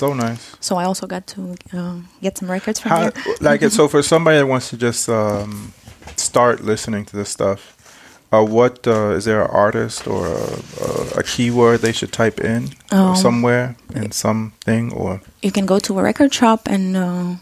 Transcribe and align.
so 0.00 0.14
nice. 0.14 0.56
So 0.60 0.72
I 0.82 0.84
also 0.90 1.06
got 1.06 1.24
to 1.34 1.40
uh, 1.78 1.96
get 2.24 2.38
some 2.38 2.50
records 2.50 2.80
from 2.80 2.90
How, 2.92 3.00
there. 3.10 3.12
like 3.40 3.60
it, 3.66 3.72
so 3.72 3.88
for 3.94 4.02
somebody 4.02 4.38
that 4.40 4.46
wants 4.46 4.70
to 4.70 4.76
just 4.76 5.08
um, 5.08 5.72
start 6.16 6.56
listening 6.72 7.04
to 7.10 7.14
this 7.16 7.28
stuff, 7.28 7.60
uh, 8.32 8.42
what 8.56 8.86
uh, 8.86 9.16
is 9.18 9.24
there 9.24 9.42
an 9.42 9.50
artist 9.50 10.06
or 10.06 10.26
a, 10.26 11.18
a 11.20 11.22
keyword 11.22 11.80
they 11.80 11.92
should 11.92 12.12
type 12.12 12.38
in 12.40 12.70
Um, 12.92 13.14
somewhere 13.16 13.74
in 13.94 14.12
something 14.12 14.92
or 14.92 15.20
You 15.42 15.52
can 15.52 15.66
go 15.66 15.78
to 15.86 15.98
a 15.98 16.02
record 16.02 16.32
shop 16.32 16.60
and 16.74 16.96
uh, 16.96 17.34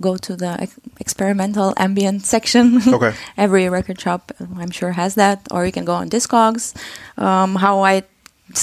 go 0.00 0.16
to 0.26 0.32
the 0.36 0.52
experimental 0.98 1.72
ambient 1.76 2.24
section. 2.34 2.80
Okay. 2.96 3.12
Every 3.36 3.68
record 3.68 4.00
shop, 4.00 4.32
I'm 4.62 4.72
sure, 4.72 4.92
has 4.92 5.14
that. 5.14 5.38
Or 5.50 5.64
you 5.66 5.72
can 5.72 5.84
go 5.84 5.94
on 5.94 6.08
Discogs. 6.08 6.74
Um, 7.16 7.56
how 7.56 7.84
I 7.84 8.02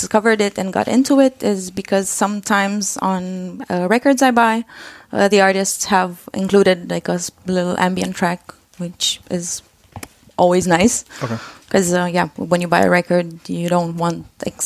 discovered 0.01 0.41
it 0.41 0.57
and 0.57 0.73
got 0.73 0.87
into 0.87 1.19
it 1.19 1.43
is 1.43 1.71
because 1.71 2.09
sometimes 2.09 2.97
on 2.97 3.61
uh, 3.69 3.87
records 3.89 4.21
I 4.21 4.31
buy, 4.31 4.65
uh, 5.11 5.27
the 5.27 5.41
artists 5.41 5.85
have 5.85 6.27
included 6.33 6.89
like 6.89 7.07
a 7.07 7.19
little 7.45 7.77
ambient 7.79 8.15
track, 8.15 8.53
which 8.77 9.21
is 9.29 9.61
always 10.37 10.65
nice. 10.67 11.05
okay 11.21 11.37
Because 11.65 11.93
uh, 11.93 12.05
yeah, 12.11 12.29
when 12.37 12.61
you 12.61 12.67
buy 12.67 12.81
a 12.81 12.89
record, 12.89 13.49
you 13.49 13.69
don't 13.69 13.97
want 13.97 14.25
like 14.45 14.61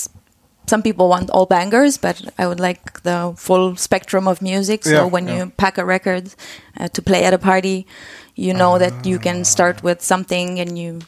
some 0.67 0.83
people 0.83 1.07
want 1.07 1.29
all 1.31 1.45
bangers, 1.45 1.97
but 1.97 2.19
I 2.37 2.47
would 2.47 2.59
like 2.59 3.03
the 3.03 3.33
full 3.37 3.75
spectrum 3.77 4.27
of 4.27 4.41
music. 4.41 4.83
So 4.83 4.91
Yeah, 4.91 5.03
when 5.07 5.27
yeah. 5.27 5.37
you 5.37 5.51
pack 5.55 5.77
a 5.77 5.85
record 5.85 6.35
uh, 6.79 6.89
to 6.91 7.01
play 7.01 7.23
at 7.23 7.33
a 7.33 7.39
party, 7.39 7.87
you 8.35 8.51
know 8.53 8.77
that 8.77 9.05
you 9.05 9.19
can 9.19 9.45
start 9.45 9.83
with 9.83 10.01
something 10.03 10.59
and 10.59 10.77
you 10.77 10.99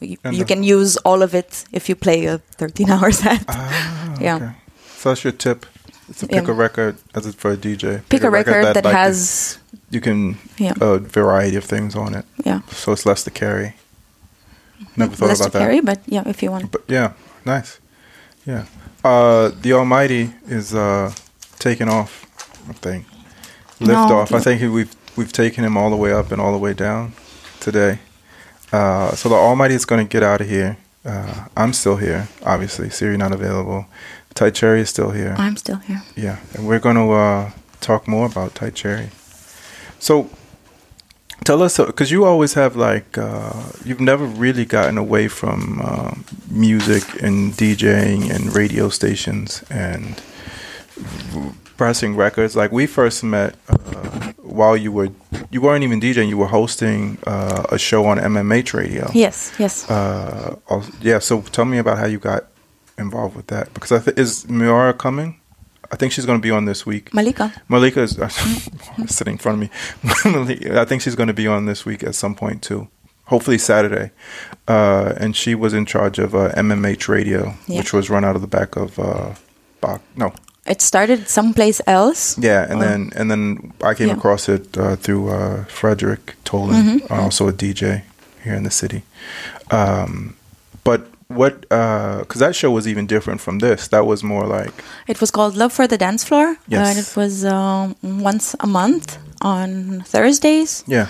you, 0.00 0.16
you 0.30 0.44
can 0.44 0.62
use 0.62 0.96
all 1.04 1.22
of 1.22 1.34
it 1.34 1.64
if 1.72 1.88
you 1.88 1.96
play 1.96 2.26
a 2.26 2.38
13 2.38 2.90
hour 2.94 3.10
set. 3.12 3.44
Ah, 3.48 4.14
Yeah. 4.20 4.36
okay. 4.36 4.52
so 4.96 5.08
that's 5.10 5.24
your 5.24 5.32
tip 5.32 5.66
it's 6.08 6.20
to 6.20 6.26
pick 6.26 6.44
Yeah. 6.46 6.50
a 6.50 6.54
record 6.54 6.96
as 7.14 7.26
it 7.26 7.34
for 7.34 7.52
a 7.52 7.56
dj 7.56 8.00
Pick 8.08 8.22
a 8.24 8.30
record 8.30 8.64
that, 8.64 8.84
like, 8.84 8.94
has 8.94 9.58
you 9.90 10.00
can 10.00 10.36
Yeah. 10.58 10.72
a 10.80 10.98
variety 10.98 11.56
of 11.56 11.64
things 11.64 11.94
on 11.94 12.14
it 12.14 12.24
yeah 12.44 12.60
so 12.70 12.92
it's 12.92 13.04
less 13.06 13.22
to 13.24 13.30
carry 13.30 13.74
never 14.96 15.14
thought 15.16 15.28
less 15.28 15.38
to 15.38 15.44
about 15.44 15.52
that 15.52 15.58
carry, 15.64 15.80
but 15.80 15.98
yeah, 16.06 16.22
if 16.26 16.42
you 16.42 16.50
want. 16.52 16.70
But 16.72 16.82
yeah, 16.88 17.12
nice. 17.44 17.80
Yeah. 18.46 18.64
Uh, 19.04 19.50
the 19.62 19.72
Almighty 19.72 20.32
is 20.46 20.72
uh, 20.74 21.12
taking 21.58 21.88
off. 21.88 22.26
I 22.68 22.72
think 22.72 23.04
lift 23.80 23.92
No, 24.08 24.18
off. 24.20 24.32
I 24.32 24.40
think 24.40 24.60
we've 24.72 24.94
we've 25.16 25.32
taken 25.32 25.64
him 25.64 25.76
all 25.76 25.90
the 25.90 25.96
way 25.96 26.12
up 26.12 26.30
and 26.32 26.40
all 26.40 26.52
the 26.52 26.58
way 26.58 26.74
down 26.74 27.12
today. 27.60 27.98
Uh, 28.72 29.14
so 29.14 29.28
the 29.28 29.34
Almighty 29.34 29.74
is 29.74 29.84
going 29.84 30.06
to 30.06 30.10
get 30.10 30.22
out 30.22 30.40
of 30.40 30.48
here. 30.48 30.76
Uh, 31.04 31.46
I'm 31.56 31.72
still 31.72 31.96
here, 31.96 32.28
obviously. 32.44 32.90
Siri 32.90 33.16
not 33.16 33.32
available. 33.32 33.86
Tight 34.34 34.54
Cherry 34.54 34.82
is 34.82 34.90
still 34.90 35.10
here. 35.10 35.34
I'm 35.38 35.56
still 35.56 35.78
here. 35.78 36.02
Yeah, 36.16 36.38
and 36.54 36.66
we're 36.68 36.78
going 36.78 36.96
to 36.96 37.10
uh, 37.10 37.50
talk 37.80 38.06
more 38.06 38.26
about 38.26 38.54
Tight 38.54 38.74
Cherry. 38.74 39.10
So, 39.98 40.30
tell 41.44 41.62
us, 41.62 41.78
because 41.78 42.10
you 42.10 42.24
always 42.24 42.54
have 42.54 42.76
like, 42.76 43.16
uh, 43.16 43.70
you've 43.84 44.00
never 44.00 44.26
really 44.26 44.64
gotten 44.64 44.98
away 44.98 45.28
from 45.28 45.80
uh, 45.82 46.14
music 46.50 47.22
and 47.22 47.52
DJing 47.52 48.30
and 48.30 48.54
radio 48.54 48.88
stations 48.90 49.64
and 49.70 50.20
pressing 51.78 52.14
records. 52.16 52.54
Like 52.54 52.70
we 52.72 52.86
first 52.86 53.24
met 53.24 53.54
uh, 53.70 54.32
while 54.42 54.76
you 54.76 54.92
were, 54.92 55.08
you 55.50 55.62
weren't 55.62 55.84
even 55.84 56.00
DJing, 56.00 56.28
you 56.28 56.36
were 56.36 56.48
hosting 56.48 57.16
uh, 57.26 57.64
a 57.70 57.78
show 57.78 58.04
on 58.04 58.18
MMH 58.18 58.74
Radio. 58.74 59.10
Yes, 59.14 59.52
yes. 59.58 59.90
Uh, 59.90 60.56
also, 60.68 60.92
yeah. 61.00 61.18
So 61.20 61.40
tell 61.40 61.64
me 61.64 61.78
about 61.78 61.96
how 61.98 62.06
you 62.06 62.18
got 62.18 62.44
involved 62.98 63.34
with 63.36 63.46
that 63.46 63.72
because 63.72 63.92
I 63.92 64.00
th- 64.00 64.18
is 64.18 64.44
Miara 64.46 64.96
coming? 64.98 65.40
I 65.90 65.96
think 65.96 66.12
she's 66.12 66.26
going 66.26 66.38
to 66.38 66.42
be 66.42 66.50
on 66.50 66.66
this 66.66 66.84
week. 66.84 67.14
Malika. 67.14 67.50
Malika 67.68 68.02
is 68.02 68.10
sitting 69.06 69.32
in 69.34 69.38
front 69.38 69.62
of 69.62 69.70
me. 69.70 69.70
Malika, 70.30 70.78
I 70.78 70.84
think 70.84 71.00
she's 71.00 71.14
going 71.14 71.28
to 71.28 71.32
be 71.32 71.46
on 71.46 71.64
this 71.64 71.86
week 71.86 72.02
at 72.04 72.14
some 72.14 72.34
point 72.34 72.62
too. 72.62 72.88
Hopefully 73.24 73.56
Saturday. 73.58 74.10
Uh, 74.66 75.14
and 75.16 75.34
she 75.34 75.54
was 75.54 75.72
in 75.72 75.86
charge 75.86 76.18
of 76.18 76.34
uh, 76.34 76.50
MMH 76.56 77.08
Radio, 77.08 77.54
Yeah. 77.66 77.78
which 77.78 77.92
was 77.94 78.10
run 78.10 78.22
out 78.24 78.36
of 78.36 78.42
the 78.42 78.46
back 78.48 78.76
of 78.76 78.98
uh, 78.98 79.34
Bach. 79.80 80.02
No, 80.16 80.32
It 80.68 80.82
started 80.82 81.28
someplace 81.28 81.80
else. 81.86 82.36
yeah, 82.38 82.66
and 82.70 82.78
Oh. 82.78 82.84
then 82.84 83.10
and 83.16 83.30
then 83.30 83.72
I 83.82 83.94
came 83.94 84.08
Yeah. 84.08 84.16
across 84.18 84.48
it 84.48 84.76
uh, 84.76 84.96
through 84.96 85.30
uh, 85.30 85.64
Frederick 85.68 86.34
Tolan, 86.44 86.82
Mhm. 86.84 87.10
also 87.10 87.48
a 87.48 87.52
DJ 87.52 88.02
here 88.44 88.54
in 88.56 88.64
the 88.64 88.70
city. 88.70 89.02
Um, 89.70 90.34
but 90.84 91.00
what? 91.28 91.60
Because 91.68 92.40
that 92.40 92.54
show 92.54 92.70
was 92.70 92.86
even 92.86 93.06
different 93.06 93.40
from 93.40 93.58
this. 93.60 93.88
That 93.88 94.06
was 94.06 94.22
more 94.22 94.46
like 94.46 94.72
It 95.06 95.20
was 95.20 95.30
called 95.30 95.56
Love 95.56 95.72
for 95.72 95.86
the 95.86 95.96
Dance 95.98 96.24
Floor. 96.24 96.56
Yes. 96.68 96.88
And 96.88 96.98
it 96.98 97.16
was 97.16 97.44
um, 97.44 97.94
once 98.02 98.54
a 98.60 98.66
month 98.66 99.16
on 99.42 100.02
Thursdays. 100.06 100.84
yeah, 100.86 101.06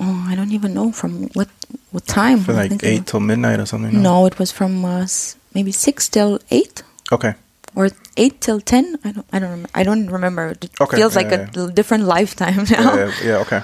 Oh, 0.00 0.26
I 0.30 0.34
don't 0.36 0.52
even 0.52 0.72
know 0.74 0.92
from 0.92 1.28
what 1.34 1.48
what 1.92 2.06
time. 2.06 2.40
for 2.44 2.52
like 2.52 2.72
eight 2.84 3.06
till 3.06 3.20
midnight 3.20 3.58
or 3.60 3.66
something. 3.66 3.94
was, 3.94 4.02
no, 4.02 4.26
it 4.26 4.38
was 4.38 4.52
from 4.52 4.84
uh, 4.84 5.06
maybe 5.54 5.72
six 5.72 6.08
till 6.08 6.38
eight 6.50 6.82
Okay. 7.12 7.34
Or 7.78 7.94
eight 8.18 8.40
till 8.42 8.58
ten. 8.58 8.98
I 9.06 9.12
don't. 9.14 9.26
I 9.30 9.38
don't. 9.38 9.50
Rem- 9.54 9.70
I 9.78 9.82
don't 9.86 10.06
remember. 10.10 10.44
It 10.58 10.66
Okay, 10.82 10.98
feels 10.98 11.14
yeah, 11.14 11.22
like 11.22 11.30
yeah. 11.30 11.62
a 11.62 11.70
different 11.70 12.04
lifetime 12.10 12.66
now. 12.74 12.90
yeah, 12.98 13.10
yeah, 13.22 13.38
okay. 13.46 13.60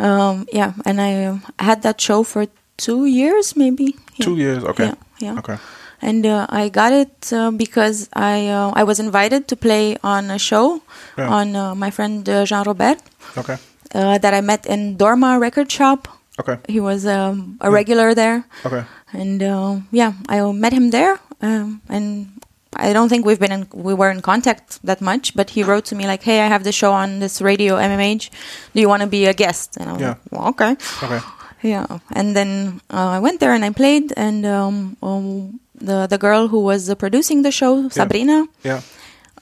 Um, 0.00 0.48
yeah, 0.48 0.72
and 0.88 0.96
I 1.00 1.28
um, 1.28 1.44
had 1.60 1.82
that 1.84 2.00
show 2.00 2.24
for 2.24 2.48
two 2.80 3.04
years, 3.04 3.52
maybe. 3.56 3.96
Two 4.24 4.36
years. 4.40 4.64
Okay. 4.64 4.96
Yeah. 5.20 5.36
Okay. 5.44 5.58
and 6.00 6.24
uh, 6.24 6.48
I 6.48 6.72
got 6.72 6.96
it 6.96 7.28
uh, 7.36 7.52
because 7.52 8.08
I 8.16 8.48
uh, 8.48 8.72
I 8.72 8.88
was 8.88 8.96
invited 8.96 9.44
to 9.52 9.56
play 9.60 10.00
on 10.00 10.32
a 10.32 10.40
show 10.40 10.80
on 11.20 11.52
uh, 11.52 11.76
my 11.76 11.92
friend 11.92 12.24
uh, 12.24 12.48
Jean 12.48 12.64
Robert 12.64 12.96
Okay. 13.36 13.60
uh, 13.92 14.16
that 14.16 14.32
I 14.32 14.40
met 14.40 14.64
in 14.64 14.96
Dorma 14.96 15.36
Record 15.36 15.68
Shop. 15.68 16.08
Okay. 16.40 16.56
He 16.72 16.80
was 16.80 17.04
um, 17.04 17.60
a 17.60 17.68
regular 17.68 18.16
there, 18.16 18.48
Okay. 18.64 18.80
and 19.12 19.44
yeah, 19.92 20.16
I 20.32 20.40
met 20.56 20.72
him 20.72 20.88
there. 20.88 21.20
Um, 21.44 21.84
and 21.92 22.39
I 22.76 22.92
don't 22.92 23.08
think 23.08 23.26
we've 23.26 23.40
been 23.40 23.52
in, 23.52 23.66
we 23.74 23.94
were 23.94 24.10
in 24.10 24.20
contact 24.22 24.78
that 24.84 25.00
much, 25.00 25.34
but 25.34 25.50
he 25.50 25.62
wrote 25.64 25.84
to 25.86 25.94
me 25.96 26.06
like, 26.06 26.22
"Hey, 26.22 26.40
I 26.40 26.46
have 26.46 26.62
the 26.62 26.72
show 26.72 26.92
on 26.92 27.18
this 27.18 27.42
radio 27.42 27.76
MMH. 27.76 28.30
Do 28.74 28.80
you 28.80 28.88
want 28.88 29.02
to 29.02 29.08
be 29.08 29.26
a 29.26 29.34
guest?" 29.34 29.76
And 29.76 29.90
I 29.90 29.92
was 29.92 30.00
Yeah. 30.02 30.08
like, 30.08 30.18
well, 30.30 30.48
"Okay." 30.54 30.76
Okay. 31.02 31.20
Yeah, 31.62 31.86
and 32.12 32.34
then 32.34 32.80
uh, 32.88 33.08
I 33.16 33.18
went 33.18 33.40
there 33.40 33.52
and 33.52 33.64
I 33.64 33.70
played, 33.70 34.14
and 34.16 34.46
um, 34.46 34.96
um, 35.02 35.60
the 35.74 36.06
the 36.06 36.16
girl 36.16 36.48
who 36.48 36.60
was 36.60 36.88
uh, 36.88 36.94
producing 36.94 37.42
the 37.42 37.50
show, 37.50 37.88
Sabrina, 37.90 38.46
Yeah. 38.64 38.80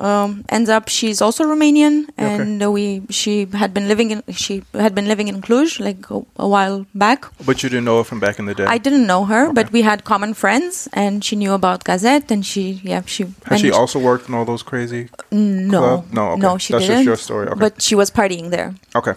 Um, 0.00 0.44
ends 0.48 0.70
up 0.70 0.88
she's 0.88 1.20
also 1.20 1.44
Romanian, 1.44 2.06
and 2.16 2.62
uh, 2.62 2.70
we 2.70 3.03
she 3.10 3.47
had 3.53 3.72
been 3.75 3.88
living 3.88 4.10
in 4.12 4.22
she 4.32 4.62
had 4.75 4.94
been 4.94 5.06
living 5.09 5.28
in 5.28 5.41
Cluj 5.42 5.81
like 5.81 6.09
a, 6.10 6.20
a 6.36 6.48
while 6.48 6.86
back. 6.94 7.26
But 7.44 7.62
you 7.62 7.69
didn't 7.69 7.84
know 7.84 7.98
her 7.98 8.04
from 8.04 8.20
back 8.20 8.38
in 8.38 8.47
the 8.47 8.54
day. 8.54 8.64
I 8.64 8.78
didn't 8.78 9.06
know 9.06 9.25
her, 9.25 9.53
but 9.53 9.72
we 9.72 9.82
had 9.82 10.04
common 10.04 10.34
friends, 10.34 10.88
and 10.92 11.25
she 11.25 11.34
knew 11.36 11.53
about 11.53 11.84
Gazette, 11.84 12.31
and 12.31 12.44
she 12.47 12.81
yeah 12.84 13.03
she 13.06 13.26
Has 13.47 13.60
she 13.60 13.70
also 13.72 13.98
worked 13.98 14.28
in 14.28 14.34
all 14.34 14.44
those 14.44 14.62
crazy? 14.62 15.09
no 15.32 15.81
club? 15.81 16.12
No, 16.12 16.25
okay. 16.32 16.41
no 16.42 16.59
she 16.59 16.72
That's 16.72 16.84
just 16.86 16.91
didn't. 16.98 17.06
your 17.06 17.16
story, 17.16 17.47
okay. 17.48 17.59
But 17.60 17.82
she 17.82 17.94
was 17.94 18.10
partying 18.10 18.50
there, 18.50 18.75
Okay. 18.94 19.15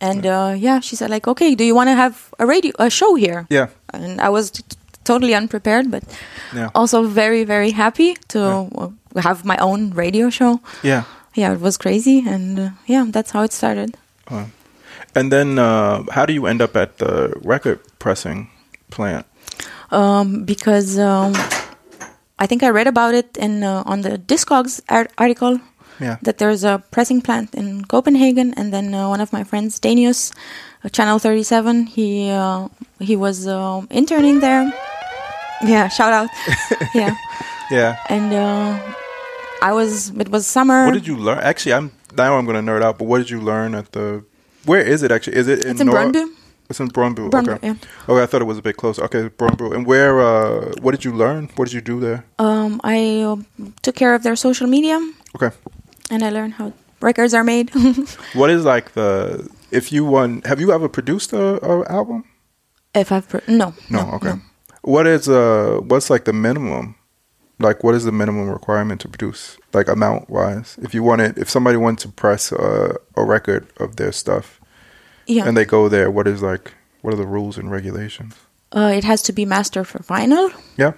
and 0.00 0.26
uh, 0.26 0.54
yeah, 0.58 0.80
she 0.80 0.96
said 0.96 1.10
like, 1.10 1.26
okay, 1.28 1.54
do 1.54 1.64
you 1.64 1.74
want 1.74 1.88
to 1.88 1.94
have 1.94 2.34
a 2.38 2.46
radio 2.46 2.72
a 2.78 2.90
show 2.90 3.14
here? 3.14 3.46
Yeah. 3.50 3.68
and 3.94 4.20
I 4.20 4.28
was 4.28 4.50
t- 4.50 4.62
totally 5.06 5.34
unprepared, 5.34 5.90
but 5.90 6.02
Yeah. 6.54 6.68
also 6.74 7.06
very 7.06 7.44
very 7.44 7.70
happy 7.70 8.16
to 8.34 8.40
uh, 8.76 8.90
have 9.22 9.44
my 9.44 9.56
own 9.58 9.90
radio 9.94 10.30
show. 10.30 10.60
Yeah. 10.82 11.02
Yeah, 11.36 11.52
it 11.54 11.60
was 11.60 11.76
crazy, 11.76 12.24
and 12.26 12.58
uh, 12.58 12.70
yeah, 12.88 13.04
that's 13.12 13.30
how 13.30 13.42
it 13.44 13.52
started. 13.52 13.94
And 15.14 15.32
then, 15.32 15.58
uh, 15.58 16.04
how 16.12 16.26
do 16.26 16.32
you 16.32 16.46
end 16.46 16.60
up 16.60 16.76
at 16.76 16.98
the 16.98 17.32
record 17.44 17.80
pressing 17.98 18.48
plant? 18.90 19.24
Um, 19.90 20.44
because 20.44 20.98
um, 20.98 21.32
I 22.38 22.46
think 22.46 22.62
I 22.62 22.68
read 22.68 22.86
about 22.86 23.14
it 23.14 23.36
in 23.36 23.62
uh, 23.64 23.82
on 23.86 24.02
the 24.02 24.18
Discogs 24.18 24.80
ar- 24.88 25.08
article 25.16 25.60
Yeah. 26.00 26.16
that 26.22 26.36
there's 26.36 26.64
a 26.64 26.82
pressing 26.92 27.22
plant 27.24 27.54
in 27.54 27.84
Copenhagen, 27.88 28.52
and 28.56 28.72
then 28.72 28.92
uh, 28.92 29.08
one 29.08 29.20
of 29.24 29.32
my 29.32 29.44
friends, 29.44 29.80
Danius, 29.80 30.32
uh, 30.84 30.88
Channel 30.92 31.18
Thirty 31.18 31.42
Seven, 31.44 31.86
he 31.88 32.28
uh, 32.28 32.68
he 33.00 33.16
was 33.16 33.46
um 33.48 33.88
interning 33.90 34.40
there. 34.40 34.68
Yeah, 35.62 35.88
shout 35.88 36.12
out. 36.12 36.28
yeah, 36.94 37.14
Yeah. 37.70 37.96
and 38.08 38.32
uh, 38.32 38.78
I 39.62 39.72
was. 39.72 40.10
It 40.10 40.28
was 40.28 40.46
summer. 40.46 40.84
What 40.86 40.94
did 40.94 41.06
you 41.06 41.16
learn? 41.16 41.38
Actually, 41.38 41.74
I'm 41.74 41.90
now 42.16 42.36
I'm 42.36 42.44
going 42.46 42.64
to 42.64 42.72
nerd 42.72 42.82
out. 42.82 42.98
But 42.98 43.06
what 43.06 43.18
did 43.18 43.30
you 43.30 43.40
learn 43.40 43.74
at 43.74 43.92
the? 43.92 44.24
Where 44.64 44.80
is 44.80 45.02
it 45.02 45.10
actually? 45.12 45.36
Is 45.36 45.48
it 45.48 45.64
in? 45.64 45.70
It's 45.72 45.80
in 45.80 45.86
Nor- 45.86 45.96
Brøndby. 45.96 46.24
It's 46.68 46.80
in 46.80 46.88
Brøndby. 46.88 47.30
Brøndby, 47.30 47.54
okay. 47.54 47.66
yeah. 47.68 47.74
Okay, 48.08 48.22
I 48.22 48.26
thought 48.26 48.42
it 48.42 48.46
was 48.48 48.58
a 48.58 48.62
bit 48.62 48.76
closer. 48.76 49.04
Okay, 49.04 49.28
Brøndby. 49.28 49.74
And 49.74 49.86
where? 49.86 50.20
Uh, 50.20 50.72
what 50.82 50.90
did 50.92 51.04
you 51.04 51.12
learn? 51.16 51.48
What 51.56 51.66
did 51.68 51.74
you 51.74 51.80
do 51.80 52.00
there? 52.00 52.24
Um, 52.38 52.80
I 52.84 53.22
uh, 53.22 53.36
took 53.82 53.94
care 53.94 54.14
of 54.14 54.22
their 54.24 54.36
social 54.36 54.66
media, 54.66 54.98
Okay. 55.36 55.50
and 56.10 56.22
I 56.22 56.30
learned 56.30 56.54
how 56.54 56.72
records 57.00 57.32
are 57.34 57.44
made. 57.44 57.70
What 58.34 58.50
is 58.50 58.64
like 58.64 58.92
the? 58.92 59.48
If 59.70 59.90
you 59.92 60.04
won, 60.04 60.42
have 60.44 60.60
you 60.60 60.72
ever 60.72 60.88
produced 60.88 61.32
a, 61.32 61.58
a 61.64 61.84
album? 61.90 62.24
if 62.94 63.10
I've 63.12 63.28
pro- 63.28 63.40
no, 63.48 63.74
No. 63.90 64.00
okay. 64.14 64.34
What 64.86 65.06
is 65.06 65.28
uh? 65.28 65.80
What's 65.90 66.08
like 66.10 66.24
the 66.24 66.32
minimum 66.32 66.94
Like, 67.58 67.82
what 67.84 67.94
is 67.96 68.04
the 68.04 68.12
minimum 68.12 68.48
requirement 68.50 69.00
to 69.02 69.08
produce, 69.08 69.56
like 69.72 69.88
amount 69.88 70.28
wise? 70.28 70.76
If 70.86 70.92
you 70.94 71.02
wanted, 71.02 71.38
if 71.38 71.48
somebody 71.48 71.76
wanted 71.78 72.00
to 72.06 72.08
press 72.22 72.52
a, 72.52 72.96
a 73.16 73.22
record 73.24 73.62
of 73.80 73.96
their 73.96 74.12
stuff 74.12 74.60
Yeah. 75.26 75.46
and 75.48 75.56
they 75.56 75.64
go 75.64 75.88
there, 75.88 76.10
what 76.10 76.26
is 76.28 76.40
like, 76.42 76.74
what 77.02 77.14
are 77.14 77.16
the 77.24 77.26
rules 77.36 77.56
and 77.58 77.70
regulations? 77.72 78.34
uh, 78.76 78.92
it 78.98 79.04
has 79.04 79.22
to 79.22 79.32
be 79.32 79.44
mastered 79.46 79.86
for 79.86 80.00
vinyl, 80.04 80.50
Yeah, 80.76 80.92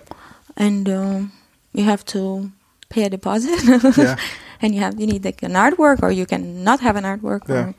and 0.56 0.88
um, 0.88 1.32
you 1.72 1.84
have 1.84 2.02
to 2.14 2.50
pay 2.88 3.04
a 3.04 3.10
deposit. 3.10 3.58
Yeah. 3.96 4.16
and 4.62 4.74
you 4.74 4.80
have 4.84 4.98
you 5.00 5.06
need 5.06 5.24
like 5.24 5.42
an 5.46 5.54
artwork, 5.54 6.02
or 6.02 6.10
you 6.10 6.26
can 6.26 6.64
not 6.64 6.80
have 6.80 6.96
an 6.98 7.04
artwork. 7.04 7.46
Yeah. 7.48 7.54
Or, 7.70 7.74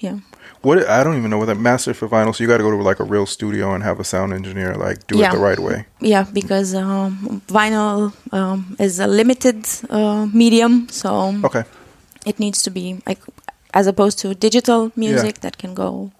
yeah. 0.00 0.18
what 0.62 0.78
I 0.88 1.04
don't 1.04 1.16
even 1.16 1.30
know 1.30 1.38
what 1.38 1.46
that 1.46 1.58
master 1.60 1.94
for 1.94 2.08
vinyl. 2.08 2.34
So 2.34 2.42
you 2.42 2.48
got 2.48 2.58
to 2.58 2.62
go 2.64 2.70
to 2.70 2.82
like 2.82 3.00
a 3.00 3.04
real 3.04 3.26
studio 3.26 3.72
and 3.74 3.82
have 3.84 4.00
a 4.00 4.04
sound 4.04 4.32
engineer 4.32 4.74
like 4.74 5.06
do 5.06 5.18
Yeah. 5.18 5.28
it 5.30 5.34
the 5.36 5.42
right 5.48 5.58
way. 5.58 5.84
Yeah, 6.00 6.24
because 6.32 6.74
um, 6.74 7.42
vinyl 7.48 8.12
um, 8.32 8.76
is 8.78 8.98
a 9.00 9.06
limited 9.06 9.66
uh, 9.90 10.26
medium, 10.32 10.88
so 10.88 11.10
Okay, 11.44 11.64
it 12.26 12.38
needs 12.38 12.62
to 12.62 12.70
be 12.70 13.00
like 13.06 13.20
as 13.72 13.86
opposed 13.86 14.18
to 14.20 14.34
digital 14.34 14.90
music 14.96 15.40
that 15.40 15.56
can 15.58 15.74
go. 15.74 16.10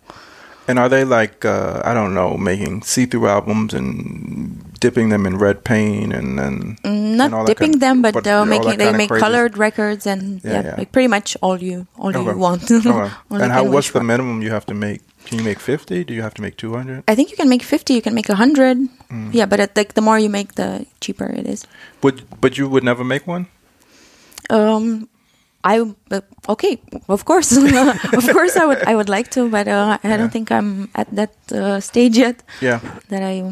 and 0.69 0.79
are 0.79 0.89
they 0.89 1.05
like 1.05 1.45
uh, 1.45 1.81
I 1.85 1.95
don't 1.95 2.15
know 2.15 2.37
making 2.37 2.83
see-through 2.83 3.27
albums 3.27 3.75
and 3.75 4.63
dipping 4.81 5.11
them 5.11 5.27
in 5.27 5.37
red 5.37 5.63
paint 5.63 6.13
and 6.13 6.39
then 6.39 6.77
Mm, 6.83 6.89
and 6.91 7.17
Not 7.19 7.31
that 7.31 7.47
dipping 7.47 7.73
kind- 7.73 7.83
them, 7.83 8.03
but, 8.03 8.15
but 8.15 8.27
uh, 8.27 8.45
making 8.45 8.79
they 8.79 8.93
make 8.93 9.09
crazy- 9.11 9.21
colored 9.21 9.59
records 9.59 10.07
and 10.07 10.41
Yeah, 10.43 10.53
yeah, 10.53 10.63
yeah. 10.65 10.75
like 10.81 10.91
pretty 10.93 11.09
much 11.09 11.37
all 11.43 11.59
you 11.63 11.87
all 11.99 12.09
Okay. 12.17 12.25
you 12.33 12.39
want. 12.39 12.65
Okay. 12.71 13.43
And 13.45 13.53
how 13.53 13.65
what's 13.65 13.91
the 13.93 14.03
minimum 14.03 14.41
you 14.43 14.51
have 14.51 14.65
to 14.67 14.75
make? 14.75 15.01
Can 15.27 15.39
you 15.39 15.45
make 15.45 15.61
fifty? 15.61 16.03
Do 16.05 16.15
you 16.15 16.23
have 16.23 16.33
to 16.35 16.43
make 16.43 16.57
two 16.57 16.73
hundred? 16.75 17.05
I 17.07 17.15
think 17.15 17.31
you 17.31 17.37
can 17.37 17.49
make 17.49 17.63
fifty. 17.63 17.93
You 17.95 18.03
can 18.03 18.15
make 18.15 18.29
a 18.33 18.37
hundred. 18.37 18.79
Mm. 19.13 19.35
Yeah, 19.37 19.47
but 19.47 19.61
it, 19.61 19.77
like 19.77 19.93
the 19.93 20.01
more 20.01 20.19
you 20.19 20.31
make, 20.31 20.55
the 20.55 20.87
cheaper 21.01 21.29
it 21.29 21.47
is. 21.47 21.67
Would 22.03 22.25
but 22.41 22.57
you 22.57 22.67
would 22.73 22.83
never 22.85 23.05
make 23.05 23.27
one? 23.29 23.47
Um, 24.49 25.09
I 25.63 25.81
uh, 26.11 26.21
okay, 26.49 26.81
of 27.09 27.25
course, 27.25 27.53
of 28.17 28.25
course, 28.33 28.57
I 28.57 28.65
would 28.67 28.83
I 28.89 28.95
would 28.97 29.09
like 29.13 29.29
to, 29.37 29.49
but 29.51 29.69
uh, 29.69 29.99
I 30.03 30.09
Yeah. 30.09 30.17
don't 30.17 30.33
think 30.33 30.51
I'm 30.51 30.89
at 30.95 31.09
that 31.15 31.35
uh, 31.53 31.81
stage 31.81 32.17
yet. 32.17 32.43
Yeah. 32.65 32.81
That 33.13 33.23
I 33.23 33.45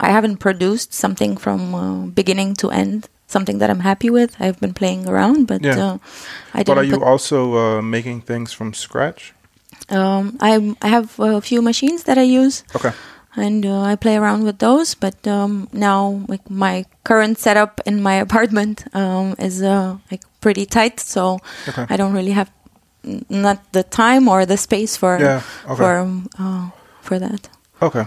I 0.00 0.10
haven't 0.10 0.36
produced 0.38 0.92
something 0.92 1.36
from 1.38 1.74
uh, 1.74 2.06
beginning 2.14 2.54
to 2.56 2.70
end, 2.70 3.08
something 3.26 3.58
that 3.58 3.70
I'm 3.70 3.80
happy 3.80 4.10
with. 4.10 4.36
I've 4.40 4.60
been 4.60 4.74
playing 4.74 5.08
around, 5.08 5.46
but 5.46 5.62
Yeah. 5.62 5.78
uh, 5.78 5.98
I 6.54 6.62
But 6.64 6.78
are 6.78 6.84
you 6.84 7.02
also 7.02 7.54
uh, 7.56 7.82
making 7.82 8.22
things 8.26 8.52
from 8.52 8.72
scratch? 8.74 9.32
um, 9.88 10.36
I 10.40 10.76
I 10.82 10.88
have 10.88 11.18
a 11.20 11.40
few 11.40 11.62
machines 11.62 12.02
that 12.04 12.18
I 12.18 12.22
use. 12.44 12.64
Okay. 12.74 12.92
and 13.38 13.66
uh, 13.66 13.92
I 13.92 13.96
play 13.96 14.16
around 14.16 14.44
with 14.44 14.58
those. 14.58 14.94
But 14.96 15.14
um, 15.26 15.68
now, 15.72 16.24
like 16.28 16.48
my 16.50 16.84
current 17.04 17.38
setup 17.38 17.80
in 17.86 18.02
my 18.02 18.14
apartment 18.26 18.84
um, 18.94 19.34
is 19.38 19.60
uh, 19.62 19.96
like 20.10 20.22
pretty 20.40 20.64
tight, 20.66 21.00
so 21.00 21.38
Okay. 21.68 21.84
I 21.90 21.96
don't 21.96 22.14
really 22.16 22.32
have 22.32 22.48
n- 23.04 23.24
not 23.28 23.58
the 23.72 23.82
time 23.82 24.28
or 24.28 24.46
the 24.46 24.56
space 24.56 24.96
for 24.96 25.18
Yeah, 25.20 25.42
okay. 25.68 25.76
for 25.76 25.96
um, 26.00 26.28
uh, 26.38 26.70
for 27.02 27.18
that. 27.18 27.48
Okay. 27.80 28.06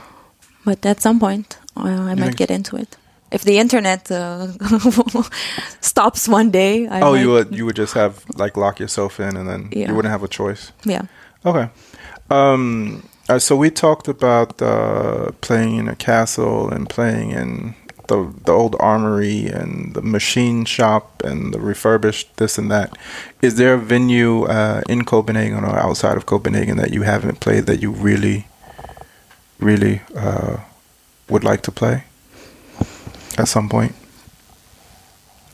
But 0.65 0.85
at 0.85 1.00
some 1.01 1.19
point, 1.19 1.57
uh, 1.85 2.05
I 2.05 2.15
think- 2.15 2.19
might 2.19 2.35
get 2.37 2.49
into 2.51 2.75
it. 2.77 2.97
If 3.31 3.43
the 3.43 3.59
internet 3.59 4.09
uh, 4.11 4.47
stops 5.81 6.27
one 6.27 6.49
day, 6.51 6.87
I 6.87 7.01
oh, 7.01 7.11
might, 7.11 7.21
you 7.21 7.29
would 7.29 7.55
you 7.55 7.65
would 7.65 7.75
just 7.75 7.93
have 7.93 8.13
like 8.35 8.57
lock 8.57 8.79
yourself 8.79 9.19
in, 9.19 9.37
and 9.37 9.47
then 9.47 9.69
Yeah. 9.71 9.89
you 9.89 9.95
wouldn't 9.95 10.11
have 10.11 10.23
a 10.23 10.27
choice. 10.27 10.71
yeah. 10.85 11.01
Okay. 11.45 11.69
Um, 12.31 13.03
uh, 13.29 13.39
so 13.39 13.55
we 13.55 13.69
talked 13.69 14.07
about 14.07 14.61
uh, 14.61 15.31
playing 15.41 15.77
in 15.77 15.87
a 15.87 15.95
castle 15.95 16.69
and 16.73 16.89
playing 16.89 17.31
in 17.31 17.75
the 18.07 18.33
the 18.45 18.51
old 18.51 18.75
armory 18.79 19.47
and 19.47 19.93
the 19.93 20.01
machine 20.01 20.65
shop 20.65 21.21
and 21.23 21.53
the 21.53 21.59
refurbished 21.59 22.27
this 22.37 22.57
and 22.57 22.69
that. 22.71 22.97
Is 23.41 23.53
there 23.55 23.75
a 23.75 23.77
venue 23.77 24.45
uh, 24.45 24.81
in 24.89 25.05
Copenhagen 25.05 25.63
or 25.63 25.77
outside 25.79 26.17
of 26.17 26.25
Copenhagen 26.25 26.77
that 26.77 26.91
you 26.93 27.03
haven't 27.03 27.39
played 27.39 27.65
that 27.67 27.81
you 27.81 27.91
really, 27.91 28.47
really 29.59 30.01
uh, 30.15 30.57
would 31.29 31.43
like 31.43 31.61
to 31.63 31.71
play 31.71 32.03
at 33.37 33.47
some 33.47 33.69
point? 33.69 33.93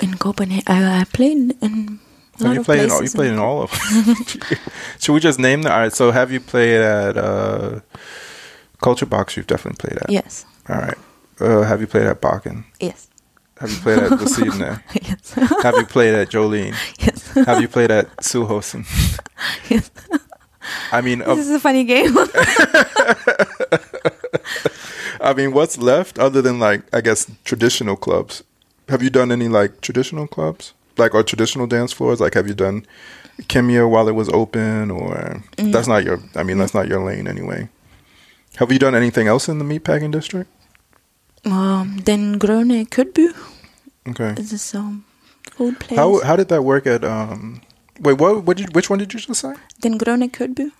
In 0.01 0.17
Copenhagen, 0.17 0.63
I, 0.67 1.01
I 1.01 1.03
played 1.05 1.55
in 1.61 1.99
a 2.39 2.43
lot 2.43 2.53
you 2.53 2.59
of 2.59 2.65
played 2.65 2.83
in 2.83 2.91
all, 2.91 3.01
you 3.03 3.09
played 3.09 3.31
in 3.33 3.39
all 3.39 3.61
of 3.63 3.71
them. 3.71 4.15
Should 4.99 5.13
we 5.13 5.19
just 5.21 5.39
name 5.39 5.61
them? 5.61 5.71
All 5.71 5.79
right. 5.79 5.93
So 5.93 6.11
have 6.11 6.31
you 6.31 6.39
played 6.41 6.81
at 6.81 7.15
uh, 7.17 7.79
Culture 8.81 9.05
Box? 9.05 9.37
You've 9.37 9.47
definitely 9.47 9.87
played 9.87 10.01
at. 10.03 10.09
Yes, 10.09 10.45
All 10.69 10.75
right. 10.77 10.97
Uh, 11.39 11.63
have 11.63 11.79
you 11.81 11.87
played 11.87 12.07
at 12.07 12.19
Bakken? 12.21 12.63
yes, 12.79 13.07
Have 13.59 13.69
you 13.71 13.77
played 13.77 13.99
at 13.99 14.11
Lucidne? 14.11 14.81
yes, 15.01 15.33
have 15.63 15.75
you 15.75 15.85
played 15.85 16.13
at 16.15 16.29
Jolene? 16.29 16.75
yes. 16.99 17.27
Have 17.45 17.61
you 17.61 17.67
played 17.69 17.91
at 17.91 18.13
Suhosen? 18.17 18.85
yes. 19.69 19.91
I 20.91 21.01
mean, 21.01 21.19
This 21.19 21.27
of, 21.27 21.37
is 21.39 21.49
a 21.51 21.59
funny 21.59 21.83
game. 21.83 22.15
I 25.25 25.33
mean, 25.33 25.51
what's 25.53 25.77
left 25.77 26.19
other 26.19 26.41
than 26.41 26.59
like 26.59 26.81
I 26.93 27.01
guess 27.01 27.29
traditional 27.43 27.95
clubs? 27.95 28.43
Have 28.89 29.01
you 29.03 29.09
done 29.09 29.31
any 29.31 29.47
like 29.47 29.81
traditional 29.81 30.27
clubs, 30.27 30.73
like 30.97 31.15
or 31.15 31.23
traditional 31.23 31.67
dance 31.67 31.91
floors? 31.91 32.19
Like, 32.19 32.35
have 32.35 32.47
you 32.47 32.53
done 32.53 32.85
Kimia 33.49 33.89
while 33.89 34.07
it 34.07 34.13
was 34.15 34.29
open, 34.29 34.91
or 34.91 35.41
that's 35.57 35.87
not 35.87 36.03
your? 36.05 36.19
I 36.35 36.43
mean, 36.43 36.57
that's 36.59 36.73
not 36.75 36.87
your 36.87 37.01
lane 37.03 37.27
anyway. 37.27 37.69
Have 38.57 38.71
you 38.71 38.79
done 38.79 38.95
anything 38.95 39.27
else 39.27 39.49
in 39.49 39.57
the 39.59 39.65
meatpacking 39.65 40.11
district? 40.11 40.49
um, 41.45 41.97
Den 42.03 42.39
Grønne 42.39 42.85
Kødby 42.89 43.27
Okay. 44.07 44.33
is 44.37 44.49
this 44.51 44.73
um, 44.75 45.03
food 45.57 45.79
place. 45.79 45.97
How 45.99 46.21
how 46.23 46.35
did 46.35 46.47
that 46.49 46.63
work 46.63 46.87
at? 46.87 47.03
um 47.03 47.61
Wait, 47.99 48.19
what? 48.19 48.43
What? 48.45 48.57
Did 48.57 48.67
you, 48.67 48.71
which 48.73 48.89
one 48.89 48.99
did 48.99 49.13
you 49.13 49.19
just 49.19 49.41
say? 49.41 49.53
Den 49.81 49.97
Grønne 49.97 50.29
Kødby. 50.29 50.71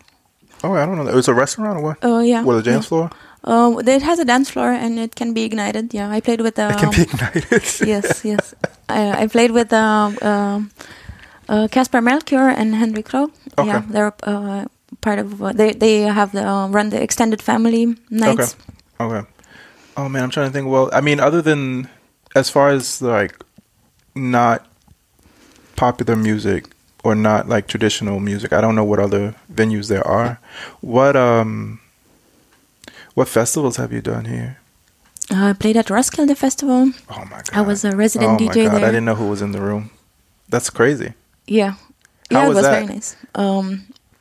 Oh, 0.63 0.73
I 0.73 0.85
don't 0.85 0.95
know. 0.97 1.07
It 1.07 1.15
was 1.15 1.27
a 1.27 1.33
restaurant 1.33 1.77
or 1.79 1.81
what? 1.81 1.97
Oh 2.03 2.19
yeah. 2.21 2.43
What 2.43 2.55
a 2.57 2.61
dance 2.61 2.87
floor? 2.87 3.09
Uh, 3.45 3.77
it 3.85 4.01
has 4.01 4.17
a 4.17 4.25
dance 4.25 4.49
floor 4.49 4.71
and 4.73 4.97
it 4.99 5.15
can 5.15 5.33
be 5.33 5.43
ignited. 5.43 5.93
Yeah, 5.93 6.09
I 6.09 6.19
played 6.19 6.41
with. 6.41 6.57
Um, 6.57 6.71
it 6.71 6.79
can 6.79 6.91
be 6.91 7.01
ignited. 7.03 7.63
yes, 7.87 8.25
yes. 8.25 8.55
I, 8.89 9.23
I 9.23 9.27
played 9.27 9.51
with 9.51 9.71
um, 9.71 10.17
um, 10.23 10.71
uh, 11.47 11.67
Casper 11.69 12.01
Melchior 12.01 12.49
and 12.49 12.73
Henry 12.73 13.03
Crow. 13.03 13.29
Okay. 13.57 13.67
Yeah, 13.67 13.83
they're 13.87 14.13
uh, 14.23 14.65
part 15.01 15.19
of. 15.19 15.41
Uh, 15.41 15.53
they 15.53 15.73
they 15.73 16.01
have 16.01 16.31
the 16.31 16.43
uh, 16.43 16.67
run 16.69 16.89
the 16.89 17.01
extended 17.01 17.41
family 17.41 17.95
nights. 18.09 18.55
Okay. 18.99 19.19
Okay. 19.19 19.27
Oh 19.95 20.09
man, 20.09 20.23
I'm 20.23 20.31
trying 20.31 20.49
to 20.49 20.53
think. 20.53 20.67
Well, 20.67 20.89
I 20.91 21.01
mean, 21.01 21.19
other 21.19 21.41
than 21.41 21.87
as 22.35 22.49
far 22.49 22.69
as 22.69 23.01
like 23.01 23.37
not 24.15 24.65
popular 25.75 26.15
music 26.15 26.65
or 27.03 27.13
not 27.13 27.47
like 27.47 27.67
traditional 27.67 28.19
music, 28.19 28.53
I 28.53 28.59
don't 28.61 28.75
know 28.75 28.83
what 28.83 28.99
other 28.99 29.35
venues 29.53 29.87
there 29.87 30.05
are. 30.05 30.39
What 30.81 31.15
um, 31.15 31.79
what 33.15 33.27
festivals 33.27 33.77
have 33.77 33.91
you 33.91 34.01
done 34.01 34.25
here? 34.25 34.59
Uh, 35.31 35.45
I 35.49 35.53
played 35.53 35.75
at 35.77 35.89
Roskilde 35.89 36.37
Festival. 36.37 36.91
Oh 37.09 37.23
my 37.31 37.41
god, 37.41 37.49
I 37.53 37.61
was 37.61 37.83
a 37.83 37.95
resident 37.95 38.33
oh 38.39 38.43
DJ 38.43 38.47
my 38.47 38.63
god, 38.65 38.73
there. 38.81 38.85
I 38.89 38.91
didn't 38.91 39.05
know 39.05 39.15
who 39.15 39.27
was 39.27 39.41
in 39.41 39.51
the 39.51 39.61
room. 39.61 39.89
That's 40.49 40.69
crazy. 40.69 41.13
Yeah, 41.47 41.71
How 42.29 42.41
yeah, 42.43 42.47
was 42.47 42.51
it 42.51 42.55
was 42.55 42.65
that? 42.65 42.71
very 42.71 42.85
nice. 42.85 43.15
Um, 43.33 43.67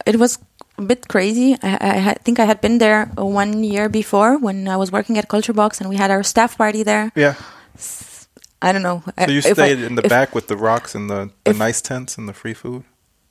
it 0.07 0.17
was 0.17 0.39
a 0.79 0.83
bit 0.83 1.09
crazy. 1.09 1.57
I, 1.63 1.71
I, 1.81 2.11
I 2.11 2.15
think 2.25 2.39
I 2.39 2.47
had 2.47 2.61
been 2.61 2.79
there 2.79 3.07
one 3.17 3.63
year 3.65 3.89
before 3.91 4.39
when 4.39 4.67
I 4.69 4.77
was 4.79 4.91
working 4.91 5.19
at 5.19 5.29
Culture 5.29 5.53
Box, 5.53 5.81
and 5.81 5.89
we 5.91 5.97
had 5.97 6.11
our 6.11 6.23
staff 6.23 6.57
party 6.57 6.83
there. 6.83 7.13
Yeah. 7.15 7.35
I 8.63 8.73
don't 8.73 8.83
know. 8.83 9.03
So 9.19 9.31
you 9.31 9.39
if 9.39 9.47
I- 9.47 9.53
stayed 9.53 9.81
in 9.81 9.95
the 9.97 10.05
if- 10.05 10.09
back 10.11 10.35
with 10.35 10.47
the 10.49 10.57
rocks 10.57 10.95
and 10.95 11.11
the, 11.11 11.31
the 11.45 11.51
if- 11.51 11.59
nice 11.59 11.81
tents 11.83 12.17
and 12.17 12.29
the 12.29 12.33
free 12.33 12.55
food. 12.55 12.85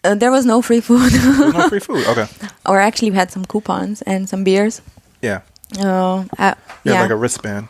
Uh, 0.04 0.14
there 0.16 0.32
was 0.32 0.46
no 0.46 0.62
free 0.62 0.82
food, 0.82 1.12
no 1.54 1.70
free 1.70 1.80
food. 1.80 2.06
Okay. 2.12 2.28
or 2.66 2.80
actually 2.82 3.10
we 3.10 3.16
had 3.18 3.32
some 3.32 3.46
coupons 3.46 4.02
and 4.04 4.28
some 4.30 4.44
beers. 4.44 4.82
Yeah. 5.22 5.42
Uh, 5.80 5.84
uh, 5.86 6.26
Yeah, 6.38 6.56
yeah. 6.84 7.02
like 7.02 7.12
a 7.12 7.16
wristband. 7.16 7.68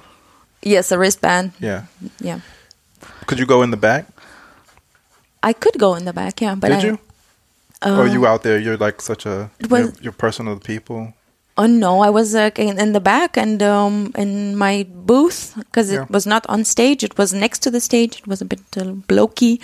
yes, 0.62 0.92
a 0.92 0.98
wristband. 0.98 1.52
Yeah. 1.60 1.84
Yeah, 2.20 2.40
Could 3.28 3.40
you 3.40 3.46
go 3.46 3.62
in 3.64 3.72
the 3.72 3.78
back? 3.78 4.06
I 5.42 5.54
could 5.54 5.78
go 5.80 5.96
in 5.96 6.06
the 6.06 6.14
back. 6.14 6.42
Yeah, 6.42 6.56
but 6.56 6.70
Did 6.70 6.78
I, 6.80 6.88
you? 6.88 7.00
Uh, 7.86 7.98
or 8.00 8.08
you 8.08 8.26
out 8.26 8.44
there? 8.44 8.60
You're 8.60 8.78
like 8.78 9.02
such 9.02 9.26
a 9.26 9.50
was- 9.70 9.80
you're, 9.82 9.94
you're 10.02 10.14
person 10.14 10.48
of 10.48 10.60
the 10.60 10.66
people. 10.66 11.14
Oh 11.56 11.68
no, 11.68 12.02
I 12.02 12.10
was 12.10 12.34
uh, 12.34 12.50
in, 12.56 12.80
in 12.80 12.94
the 12.94 13.00
back 13.00 13.38
and 13.38 13.62
um, 13.62 14.12
in 14.18 14.56
my 14.58 14.88
booth 14.90 15.54
because 15.56 15.92
Yeah. 15.92 16.04
it 16.04 16.10
was 16.10 16.26
not 16.26 16.46
on 16.50 16.64
stage. 16.66 17.04
It 17.04 17.16
was 17.18 17.32
next 17.34 17.60
to 17.64 17.70
the 17.70 17.80
stage. 17.80 18.20
It 18.20 18.28
was 18.28 18.42
a 18.42 18.46
bit 18.46 18.62
uh, 18.76 18.96
blokey. 19.08 19.60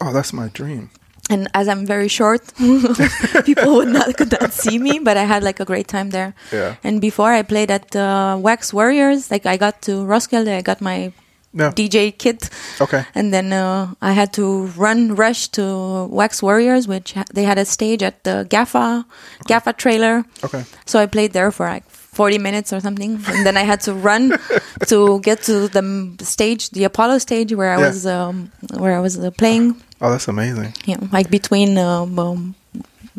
Oh, 0.00 0.12
that's 0.12 0.32
my 0.32 0.48
dream. 0.48 0.88
And 1.34 1.48
as 1.54 1.66
I'm 1.68 1.84
very 1.86 2.08
short, 2.08 2.42
people 3.44 3.74
would 3.76 3.88
not 3.88 4.16
could 4.16 4.30
not 4.40 4.52
see 4.52 4.78
me. 4.78 4.98
But 5.02 5.16
I 5.16 5.24
had 5.24 5.42
like 5.42 5.58
a 5.60 5.64
great 5.66 5.88
time 5.88 6.10
there. 6.10 6.34
Yeah. 6.52 6.76
And 6.86 7.00
before 7.00 7.32
I 7.32 7.42
played 7.42 7.70
at 7.70 7.94
uh, 7.96 8.38
Wax 8.40 8.72
Warriors, 8.72 9.30
like 9.30 9.46
I 9.46 9.56
got 9.58 9.82
to 9.90 10.04
Roskilde, 10.06 10.48
I 10.48 10.62
got 10.62 10.80
my 10.80 11.12
Yeah. 11.54 11.70
DJ 11.70 12.10
kit, 12.10 12.50
Okay. 12.82 13.06
and 13.14 13.30
then 13.30 13.52
uh, 13.54 13.94
I 14.02 14.10
had 14.10 14.32
to 14.34 14.66
run 14.74 15.14
rush 15.14 15.46
to 15.54 15.62
Wax 16.10 16.42
Warriors, 16.42 16.88
which 16.90 17.14
ha- 17.14 17.30
they 17.32 17.44
had 17.46 17.58
a 17.58 17.64
stage 17.64 18.02
at 18.02 18.24
the 18.26 18.42
Gaffa 18.50 19.04
Gaffa 19.46 19.70
trailer. 19.76 20.24
Okay. 20.42 20.64
So 20.84 20.98
I 20.98 21.06
played 21.06 21.30
there 21.32 21.52
for 21.54 21.70
like 21.70 21.86
40 21.86 22.38
minutes 22.42 22.72
or 22.74 22.80
something, 22.82 23.22
and 23.30 23.46
then 23.46 23.54
I 23.56 23.62
had 23.62 23.78
to 23.86 23.94
run 23.94 24.34
to 24.90 25.20
get 25.22 25.46
to 25.46 25.70
the 25.70 25.82
stage, 26.26 26.70
the 26.74 26.82
Apollo 26.90 27.18
stage, 27.22 27.54
where 27.54 27.70
I 27.70 27.78
Yeah. 27.78 27.86
was 27.86 28.02
um, 28.02 28.50
where 28.82 28.98
I 28.98 29.00
was 29.00 29.14
uh, 29.14 29.30
playing. 29.30 29.78
Oh, 30.04 30.10
that's 30.10 30.28
amazing. 30.28 30.74
Yeah, 30.84 30.98
like 31.12 31.30
between 31.30 31.78
um, 31.78 32.18
um, 32.18 32.54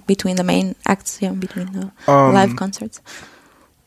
between 0.05 0.35
the 0.35 0.43
main 0.43 0.75
acts, 0.85 1.17
yeah, 1.19 1.31
between 1.31 1.71
the 1.73 1.85
Um, 2.11 2.33
live 2.33 2.55
concerts. 2.55 3.01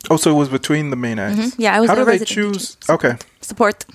Oh, 0.09 0.17
so 0.17 0.31
it 0.31 0.37
was 0.43 0.49
between 0.49 0.89
the 0.89 0.97
main 0.97 1.17
acts. 1.17 1.39
Mhm. 1.39 1.55
Yeah, 1.57 1.75
I 1.77 1.79
was 1.79 1.89
How 1.89 1.95
do 1.95 2.03
they 2.03 2.19
choose? 2.19 2.75
DJ. 2.81 2.93
Okay, 2.95 3.13
Support. 3.39 3.85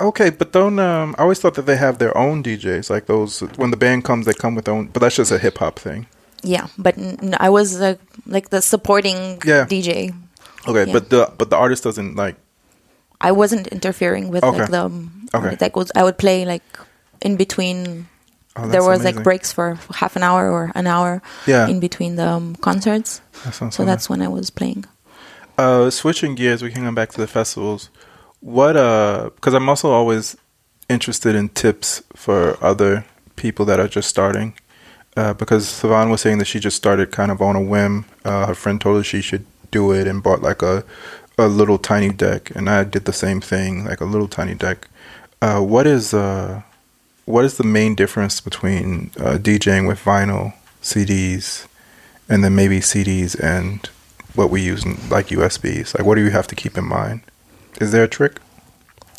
okay, 0.00 0.30
but 0.30 0.50
don't. 0.52 0.78
Um, 0.80 1.14
I 1.18 1.22
always 1.22 1.38
thought 1.38 1.54
that 1.54 1.66
they 1.66 1.76
have 1.76 1.98
their 1.98 2.16
own 2.18 2.42
DJs, 2.42 2.90
like 2.90 3.06
those 3.06 3.40
when 3.60 3.70
the 3.70 3.76
band 3.76 4.02
comes, 4.04 4.26
they 4.26 4.34
come 4.34 4.54
with 4.56 4.64
their 4.64 4.74
own. 4.74 4.86
But 4.92 5.00
that's 5.02 5.14
just 5.16 5.30
a 5.30 5.38
hip 5.38 5.58
hop 5.58 5.78
thing. 5.78 6.06
Yeah, 6.42 6.66
but 6.78 6.98
n- 6.98 7.18
n- 7.22 7.36
I 7.38 7.50
was 7.50 7.80
uh, 7.80 7.94
like 8.26 8.50
the 8.50 8.60
supporting 8.60 9.38
Yeah. 9.44 9.66
DJ. 9.70 10.12
Okay, 10.66 10.84
Yeah. 10.86 10.92
but 10.92 11.10
the 11.10 11.30
but 11.38 11.50
the 11.50 11.56
artist 11.56 11.84
doesn't 11.84 12.16
like. 12.16 12.34
I 13.20 13.30
wasn't 13.32 13.66
interfering 13.68 14.30
with 14.34 14.42
Okay. 14.42 14.58
like 14.66 14.70
the 14.70 14.84
um, 14.86 15.26
Okay. 15.34 15.56
Like 15.60 15.74
was 15.76 15.90
I 15.94 16.02
would 16.02 16.18
play 16.18 16.44
like 16.44 16.66
in 17.22 17.36
between. 17.36 18.06
Oh, 18.58 18.66
there 18.66 18.82
was 18.82 19.04
like 19.04 19.22
breaks 19.22 19.52
for 19.52 19.78
half 19.94 20.16
an 20.16 20.22
hour 20.22 20.50
or 20.50 20.72
an 20.74 20.86
hour 20.86 21.22
Yeah, 21.46 21.68
in 21.68 21.80
between 21.80 22.16
the 22.16 22.28
um, 22.28 22.56
concerts. 22.56 23.20
that 23.44 23.72
So 23.72 23.84
that's 23.84 24.10
when 24.10 24.20
I 24.20 24.28
was 24.28 24.50
playing. 24.50 24.84
Uh, 25.56 25.90
switching 25.90 26.34
gears, 26.34 26.62
we 26.62 26.70
can 26.70 26.84
come 26.84 26.94
back 26.94 27.10
to 27.12 27.20
the 27.20 27.26
festivals. 27.26 27.90
What 28.40 28.76
uh, 28.76 29.30
because 29.34 29.54
I'm 29.54 29.68
also 29.68 29.90
always 29.90 30.36
interested 30.88 31.34
in 31.34 31.48
tips 31.50 32.02
for 32.14 32.62
other 32.62 33.04
people 33.36 33.64
that 33.66 33.78
are 33.80 33.88
just 33.88 34.08
starting. 34.08 34.54
Uh, 35.16 35.34
because 35.34 35.68
Savan 35.68 36.10
was 36.10 36.20
saying 36.20 36.38
that 36.38 36.44
she 36.46 36.60
just 36.60 36.76
started 36.76 37.10
kind 37.10 37.30
of 37.30 37.42
on 37.42 37.56
a 37.56 37.60
whim. 37.62 38.04
Uh, 38.24 38.46
her 38.46 38.54
friend 38.54 38.80
told 38.80 38.98
her 38.98 39.02
she 39.02 39.20
should 39.20 39.44
do 39.70 39.92
it 39.92 40.06
and 40.06 40.22
bought 40.22 40.42
like 40.42 40.62
a 40.62 40.84
a 41.38 41.46
little 41.46 41.78
tiny 41.78 42.10
deck, 42.10 42.50
and 42.56 42.68
I 42.68 42.82
did 42.84 43.04
the 43.04 43.12
same 43.12 43.40
thing, 43.40 43.84
like 43.84 44.00
a 44.00 44.04
little 44.04 44.26
tiny 44.28 44.54
deck. 44.54 44.88
Uh, 45.40 45.60
what 45.60 45.86
is 45.86 46.12
uh, 46.12 46.62
what 47.32 47.44
is 47.44 47.54
the 47.60 47.64
main 47.78 47.92
difference 48.02 48.40
between 48.48 49.10
uh, 49.24 49.36
DJing 49.46 49.86
with 49.90 50.00
vinyl 50.12 50.44
CDs 50.82 51.66
and 52.28 52.42
then 52.42 52.54
maybe 52.54 52.78
CDs 52.80 53.32
and 53.54 53.76
what 54.34 54.48
we 54.50 54.60
use 54.72 54.84
in, 54.84 54.96
like 55.10 55.26
USBs? 55.38 55.88
Like, 55.96 56.04
what 56.06 56.14
do 56.16 56.22
you 56.24 56.30
have 56.38 56.46
to 56.52 56.54
keep 56.62 56.74
in 56.78 56.84
mind? 56.84 57.20
Is 57.80 57.92
there 57.92 58.04
a 58.04 58.08
trick? 58.18 58.34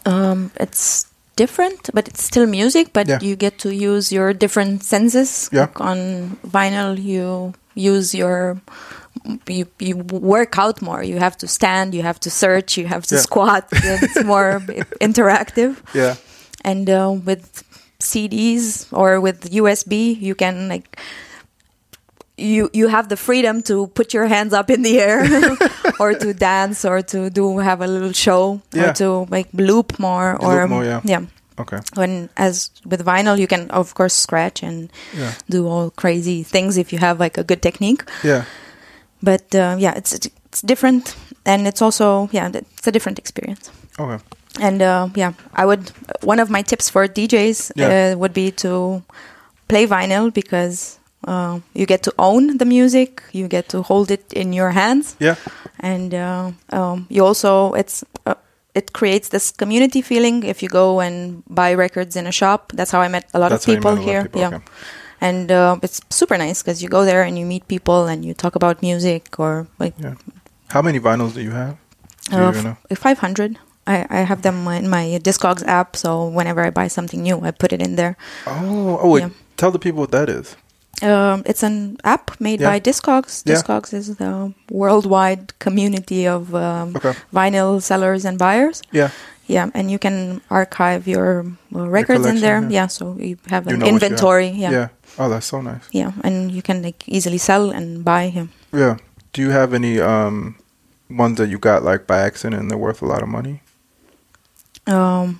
Um, 0.06 0.52
it's 0.66 1.06
different, 1.36 1.90
but 1.94 2.08
it's 2.08 2.24
still 2.24 2.48
music. 2.48 2.86
But 2.94 3.08
Yeah. 3.08 3.20
you 3.22 3.36
get 3.36 3.58
to 3.60 3.70
use 3.92 4.12
your 4.18 4.34
different 4.34 4.84
senses. 4.84 5.50
Yeah. 5.52 5.62
Like 5.62 5.80
on 5.82 6.38
vinyl, 6.58 6.92
you 7.12 7.54
use 7.76 8.14
your 8.22 8.60
you 9.48 9.66
you 9.80 9.96
work 10.34 10.58
out 10.58 10.82
more. 10.82 11.04
You 11.04 11.20
have 11.20 11.36
to 11.38 11.48
stand. 11.48 11.94
You 11.94 12.04
have 12.04 12.20
to 12.22 12.30
search. 12.30 12.78
You 12.78 12.88
have 12.88 13.06
to 13.08 13.16
Yeah. 13.16 13.22
squat. 13.28 13.64
It's 13.72 14.24
more 14.34 14.62
interactive. 15.02 15.76
Yeah, 15.94 16.16
And 16.64 16.90
uh, 16.90 17.12
with 17.26 17.64
CDs 18.00 18.88
or 18.92 19.20
with 19.22 19.52
USB, 19.52 20.20
you 20.20 20.36
can 20.36 20.70
like 20.70 21.00
you 22.38 22.70
you 22.74 22.88
have 22.88 23.10
the 23.10 23.18
freedom 23.18 23.62
to 23.64 23.88
put 23.88 24.14
your 24.14 24.26
hands 24.28 24.54
up 24.54 24.70
in 24.70 24.82
the 24.82 25.00
air 25.00 25.26
or 26.00 26.14
to 26.14 26.34
dance 26.34 26.86
or 26.86 27.02
to 27.02 27.30
do 27.30 27.58
have 27.60 27.82
a 27.82 27.88
little 27.88 28.14
show 28.14 28.62
Yeah. 28.74 28.90
or 28.90 28.94
to 28.94 29.28
like 29.30 29.50
loop 29.54 30.00
more 30.00 30.38
or 30.40 30.62
loop 30.62 30.70
more, 30.70 30.86
yeah. 31.04 31.26
okay, 31.60 31.80
when 31.96 32.30
as 32.38 32.72
with 32.86 33.04
vinyl 33.06 33.38
you 33.38 33.48
can 33.48 33.70
of 33.72 33.94
course 33.94 34.16
scratch 34.16 34.64
and 34.64 34.90
yeah, 35.18 35.34
do 35.50 35.68
all 35.68 35.90
crazy 35.92 36.44
things 36.44 36.78
if 36.78 36.94
you 36.94 37.00
have 37.00 37.20
like 37.20 37.38
a 37.38 37.44
good 37.44 37.62
technique. 37.62 38.04
Yeah, 38.24 38.46
but 39.22 39.54
uh, 39.54 39.76
yeah 39.78 39.94
it's 39.98 40.14
it's 40.16 40.62
different 40.62 41.16
and 41.46 41.68
it's 41.68 41.82
also 41.82 42.30
yeah 42.32 42.50
it's 42.54 42.88
a 42.88 42.92
different 42.92 43.20
experience. 43.20 43.70
Okay, 44.00 44.24
and 44.60 44.82
uh, 44.82 45.10
yeah, 45.16 45.34
I 45.54 45.66
would. 45.66 45.92
One 46.24 46.40
of 46.40 46.50
my 46.50 46.62
tips 46.62 46.90
for 46.90 47.08
DJs 47.08 47.72
Yeah. 47.76 48.14
uh, 48.14 48.18
would 48.18 48.34
be 48.34 48.52
to 48.64 49.02
play 49.68 49.88
vinyl 49.88 50.34
because 50.34 51.00
uh, 51.28 51.60
you 51.74 51.86
get 51.86 52.02
to 52.04 52.14
own 52.18 52.58
the 52.58 52.66
music, 52.66 53.24
you 53.32 53.48
get 53.48 53.70
to 53.70 53.82
hold 53.82 54.12
it 54.12 54.32
in 54.34 54.54
your 54.54 54.72
hands, 54.72 55.16
yeah, 55.20 55.36
and 55.80 56.14
uh, 56.14 56.52
um, 56.72 57.06
you 57.10 57.26
also 57.26 57.74
it's. 57.74 58.04
Uh, 58.26 58.36
it 58.76 58.94
creates 58.94 59.30
this 59.30 59.52
community 59.52 60.00
feeling 60.02 60.44
if 60.44 60.62
you 60.62 60.70
go 60.70 61.02
and 61.02 61.44
buy 61.50 61.74
records 61.74 62.16
in 62.16 62.28
a 62.28 62.32
shop. 62.32 62.72
That's 62.76 62.92
how 62.92 63.02
I 63.02 63.08
met 63.10 63.26
a 63.34 63.40
lot 63.40 63.50
That's 63.50 63.68
of 63.68 63.76
people 63.76 63.92
lot 63.92 64.00
of 64.00 64.06
here. 64.06 64.24
people, 64.24 64.42
yeah, 64.42 64.48
okay. 64.48 64.66
and 65.20 65.52
uh, 65.52 65.76
it's 65.82 66.00
super 66.12 66.38
nice 66.38 66.62
because 66.62 66.82
you 66.84 66.88
go 66.88 67.04
there 67.04 67.24
and 67.24 67.36
you 67.38 67.46
meet 67.48 67.68
people 67.68 68.06
and 68.06 68.24
you 68.24 68.34
talk 68.36 68.56
about 68.56 68.82
music 68.82 69.40
or 69.40 69.68
like 69.80 69.96
yeah. 69.98 70.14
How 70.70 70.84
many 70.84 71.00
vinyls 71.00 71.34
do 71.34 71.42
you 71.42 71.52
have? 71.52 71.78
Do 72.30 72.38
you 72.38 72.44
uh, 72.44 72.62
know? 72.62 72.78
500. 72.96 73.58
I, 73.90 74.06
I 74.10 74.20
have 74.30 74.42
them 74.42 74.68
in 74.68 74.88
my 74.90 75.20
Discogs 75.28 75.64
app, 75.66 75.96
so 75.96 76.10
whenever 76.38 76.62
I 76.68 76.70
buy 76.70 76.88
something 76.90 77.22
new, 77.24 77.42
I 77.48 77.52
put 77.52 77.74
it 77.74 77.82
in 77.82 77.96
there. 77.96 78.16
Oh, 78.46 79.00
oh, 79.02 79.10
wait, 79.14 79.22
yeah. 79.24 79.30
tell 79.58 79.72
the 79.72 79.80
people 79.80 80.02
what 80.02 80.12
that 80.12 80.30
is. 80.30 80.56
Um, 81.02 81.44
it's 81.46 81.64
an 81.64 81.98
app 82.04 82.40
made 82.40 82.60
Yeah. 82.62 82.72
by 82.72 82.80
Discogs. 82.80 83.44
Yeah. 83.46 83.56
Discogs 83.56 83.94
is 83.94 84.08
the 84.18 84.54
worldwide 84.70 85.58
community 85.60 86.28
of 86.28 86.54
um, 86.54 86.96
Okay, 86.98 87.14
vinyl 87.34 87.82
sellers 87.82 88.26
and 88.26 88.38
buyers. 88.38 88.82
yeah, 88.92 89.10
Yeah, 89.48 89.70
and 89.74 89.90
you 89.90 89.98
can 89.98 90.42
archive 90.52 91.08
your 91.08 91.46
uh, 91.74 91.88
records 91.90 92.26
in 92.26 92.40
there. 92.42 92.62
yeah. 92.62 92.70
Yeah. 92.84 92.88
so 92.88 93.16
you 93.18 93.38
have 93.48 93.66
an 93.68 93.80
know 93.80 93.86
you 93.86 93.94
have. 93.94 94.04
inventory. 94.04 94.50
yeah, 94.50 94.72
Yeah. 94.72 94.88
Oh, 95.18 95.30
that's 95.30 95.48
so 95.48 95.62
nice. 95.62 95.88
yeah, 95.92 96.12
and 96.24 96.52
you 96.52 96.62
can 96.62 96.84
like 96.84 97.02
easily 97.08 97.38
sell 97.40 97.72
and 97.72 98.04
buy. 98.04 98.24
Yeah. 98.36 98.48
Yeah. 98.74 98.96
Do 99.34 99.42
you 99.42 99.52
have 99.52 99.74
any 99.74 100.00
um 100.02 100.56
ones 101.10 101.38
that 101.38 101.48
you 101.50 101.58
got 101.58 101.82
like 101.84 102.06
by 102.08 102.20
accident 102.28 102.60
and 102.62 102.70
they're 102.70 102.78
worth 102.88 103.02
a 103.02 103.06
lot 103.08 103.22
of 103.24 103.30
money? 103.30 103.62
Um, 104.88 105.40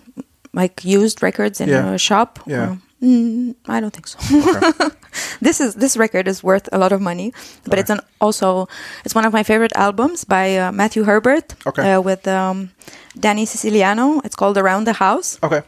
like 0.54 0.84
used 0.84 1.22
records 1.24 1.62
in 1.62 1.70
Yeah. 1.70 1.94
a 1.94 1.98
shop. 1.98 2.40
Yeah. 2.48 2.72
Uh, 2.72 2.76
mm, 3.06 3.56
I 3.68 3.80
don't 3.80 3.94
think 3.94 4.08
so. 4.08 4.18
Okay. 4.20 4.90
this 5.42 5.62
is 5.62 5.76
this 5.76 5.96
record 5.98 6.28
is 6.28 6.44
worth 6.44 6.68
a 6.72 6.78
lot 6.78 6.92
of 6.92 7.02
money, 7.02 7.32
but 7.64 7.74
Okay. 7.74 7.82
it's 7.82 7.90
an 7.90 8.00
also 8.20 8.68
it's 9.06 9.14
one 9.16 9.26
of 9.28 9.34
my 9.34 9.44
favorite 9.44 9.74
albums 9.76 10.26
by 10.26 10.58
uh, 10.58 10.72
Matthew 10.72 11.04
Herbert 11.06 11.56
Okay. 11.66 11.94
uh, 11.94 12.02
with 12.02 12.28
um, 12.28 12.70
Dani 13.18 13.46
Siciliano. 13.48 14.22
It's 14.26 14.36
called 14.36 14.58
Around 14.58 14.86
the 14.88 14.94
House, 14.94 15.38
Okay. 15.44 15.62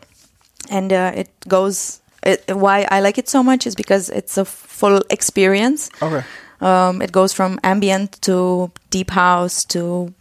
and 0.69 0.91
uh, 0.91 1.11
it 1.15 1.29
goes. 1.47 1.99
It, 2.23 2.43
why 2.53 2.85
I 2.91 3.01
like 3.01 3.17
it 3.17 3.27
so 3.29 3.41
much 3.41 3.65
is 3.65 3.73
because 3.75 4.09
it's 4.09 4.37
a 4.37 4.45
full 4.45 5.01
experience. 5.09 5.89
Okay. 6.01 6.23
Um, 6.61 7.01
it 7.01 7.11
goes 7.11 7.33
from 7.33 7.59
ambient 7.63 8.21
to 8.21 8.69
deep 8.91 9.09
house 9.09 9.65
to 9.73 10.13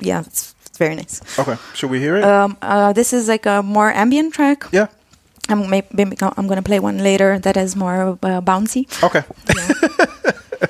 yeah, 0.00 0.20
it's, 0.26 0.53
it's 0.74 0.78
very 0.82 0.96
nice. 0.96 1.22
Okay. 1.38 1.54
Should 1.74 1.90
we 1.90 2.00
hear 2.00 2.16
it? 2.16 2.24
Um, 2.24 2.56
uh, 2.60 2.92
this 2.92 3.12
is 3.12 3.28
like 3.28 3.46
a 3.46 3.62
more 3.62 3.92
ambient 3.94 4.34
track. 4.34 4.66
yeah. 4.72 4.88
I'm 5.48 5.68
maybe 5.70 6.16
I'm 6.36 6.48
gonna 6.48 6.62
play 6.62 6.80
one 6.80 6.98
later 6.98 7.38
that 7.38 7.56
is 7.56 7.76
more 7.76 8.18
uh, 8.22 8.40
bouncy. 8.40 8.88
Okay. 9.04 9.22
Yeah. 9.54 9.68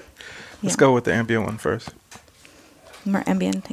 Let's 0.62 0.74
Yeah. 0.76 0.76
go 0.76 0.92
with 0.92 1.04
the 1.04 1.14
ambient 1.14 1.46
one 1.46 1.56
first. 1.58 1.88
more 3.06 3.22
ambient. 3.26 3.64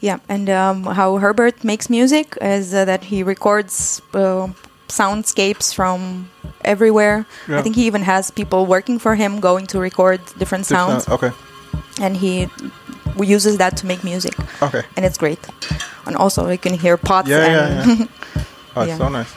Yeah, 0.00 0.18
and 0.28 0.50
um, 0.50 0.84
how 0.84 1.16
Herbert 1.16 1.64
makes 1.64 1.88
music 1.88 2.36
is 2.42 2.74
uh, 2.74 2.84
that 2.84 3.04
he 3.04 3.22
records 3.22 4.02
uh, 4.12 4.48
soundscapes 4.88 5.72
from 5.72 6.28
everywhere. 6.64 7.24
Yeah. 7.48 7.58
I 7.58 7.62
think 7.62 7.76
he 7.76 7.86
even 7.86 8.02
has 8.02 8.30
people 8.30 8.66
working 8.66 8.98
for 8.98 9.14
him 9.14 9.40
going 9.40 9.66
to 9.68 9.78
record 9.78 10.20
different 10.38 10.66
sounds, 10.66 11.08
Okay. 11.08 11.30
And 12.00 12.16
he 12.16 12.48
uses 13.22 13.58
that 13.58 13.76
to 13.78 13.86
make 13.86 14.02
music, 14.04 14.34
Okay. 14.62 14.82
and 14.96 15.04
it's 15.06 15.18
great. 15.18 15.38
And 16.06 16.16
also, 16.16 16.48
you 16.48 16.58
can 16.58 16.74
hear 16.74 16.96
pots. 16.96 17.28
Yeah, 17.28 17.46
yeah, 17.46 17.82
and 17.82 18.00
yeah. 18.00 18.06
Oh, 18.76 18.80
it's 18.82 18.88
Yeah. 18.88 18.98
so 18.98 19.08
nice. 19.08 19.32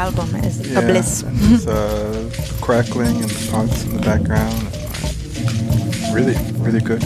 Album 0.00 0.34
is 0.36 0.56
Yeah, 0.70 0.78
a 0.80 0.82
bliss. 0.82 1.24
it's 1.26 1.66
uh, 1.66 2.30
crackling 2.62 3.16
and 3.22 3.28
the 3.30 3.50
pots 3.50 3.84
in 3.84 3.90
the 3.96 4.02
background. 4.02 4.56
Really, 6.14 6.36
really 6.64 6.80
good. 6.80 7.02